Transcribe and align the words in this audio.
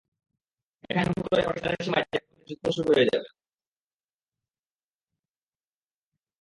এখন 0.91 1.05
হুট 1.09 1.25
করে 1.27 1.41
পাকিস্তানের 1.47 1.83
সীমায় 1.85 2.05
জেট 2.05 2.23
পাঠালে 2.23 2.47
যু্দ্ধ 2.49 2.65
শুরু 2.77 2.89
হয়ে 2.93 3.09
যাবে। 3.11 3.29